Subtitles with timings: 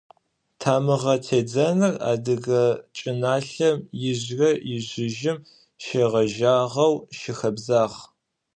[0.59, 2.63] Тамыгъэ тедзэныр адыгэ
[2.95, 3.77] чӏыналъэм
[4.09, 5.37] ижърэ-ижъыжьым
[5.83, 7.95] щегъэжьагъэу щыхэбзагъ.